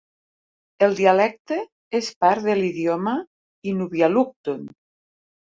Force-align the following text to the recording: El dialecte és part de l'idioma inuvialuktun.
El 0.85 0.95
dialecte 0.99 1.57
és 2.01 2.09
part 2.25 2.47
de 2.47 2.57
l'idioma 2.63 3.15
inuvialuktun. 3.73 4.69